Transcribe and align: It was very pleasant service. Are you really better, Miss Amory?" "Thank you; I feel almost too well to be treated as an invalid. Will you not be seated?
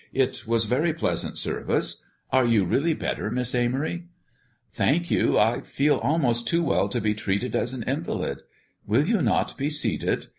It 0.13 0.47
was 0.47 0.65
very 0.65 0.95
pleasant 0.95 1.37
service. 1.37 2.03
Are 2.31 2.43
you 2.43 2.65
really 2.65 2.95
better, 2.95 3.29
Miss 3.29 3.53
Amory?" 3.53 4.05
"Thank 4.73 5.11
you; 5.11 5.37
I 5.37 5.61
feel 5.61 5.97
almost 5.99 6.47
too 6.47 6.63
well 6.63 6.89
to 6.89 6.99
be 6.99 7.13
treated 7.13 7.55
as 7.55 7.75
an 7.75 7.83
invalid. 7.83 8.39
Will 8.87 9.05
you 9.05 9.21
not 9.21 9.55
be 9.59 9.69
seated? 9.69 10.25